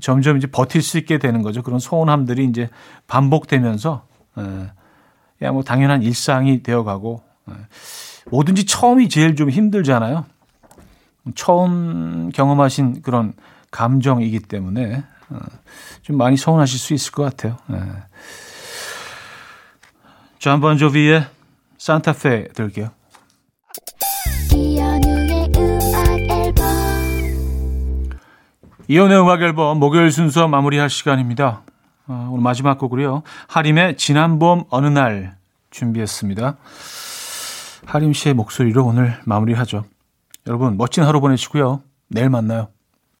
점점 0.00 0.36
이제 0.36 0.46
버틸 0.46 0.82
수 0.82 0.98
있게 0.98 1.18
되는 1.18 1.42
거죠. 1.42 1.62
그런 1.62 1.78
서운함들이 1.78 2.44
이제 2.44 2.68
반복되면서 3.06 4.04
예, 5.42 5.50
뭐 5.50 5.62
당연한 5.62 6.02
일상이 6.02 6.62
되어가고 6.62 7.22
예. 7.50 7.54
뭐든지 8.30 8.66
처음이 8.66 9.08
제일 9.08 9.36
좀 9.36 9.50
힘들잖아요. 9.50 10.24
처음 11.34 12.30
경험하신 12.30 13.02
그런 13.02 13.34
감정이기 13.70 14.40
때문에 14.40 15.04
어, 15.30 15.38
좀 16.02 16.16
많이 16.16 16.36
서운하실 16.36 16.78
수 16.78 16.94
있을 16.94 17.12
것 17.12 17.22
같아요. 17.22 17.56
예. 17.72 17.80
존 20.38 20.60
본조비의 20.60 21.24
산타페 21.78 22.48
들게요. 22.48 22.90
이연의 28.88 29.20
음악 29.20 29.40
앨범 29.40 29.78
목요일 29.78 30.10
순서 30.10 30.48
마무리할 30.48 30.90
시간입니다. 30.90 31.62
어, 32.08 32.28
오늘 32.30 32.42
마지막 32.42 32.78
곡으로요. 32.78 33.22
하림의 33.48 33.96
지난 33.96 34.38
봄 34.38 34.64
어느 34.68 34.86
날 34.86 35.36
준비했습니다. 35.70 36.56
하림 37.86 38.12
씨의 38.12 38.34
목소리로 38.34 38.84
오늘 38.84 39.18
마무리하죠. 39.24 39.84
여러분 40.46 40.76
멋진 40.76 41.04
하루 41.04 41.20
보내시고요. 41.20 41.82
내일 42.08 42.28
만나요. 42.30 42.68